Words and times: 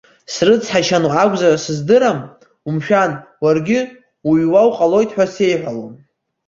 Срыцҳашьаны 0.33 1.09
акәзу 1.21 1.55
сыздуам, 1.63 2.19
умшәан, 2.67 3.11
уаргьы 3.43 3.79
уҩуа 4.27 4.61
уҟалоит 4.69 5.09
ҳәа 5.15 5.25
сеиҳәалон. 5.33 5.93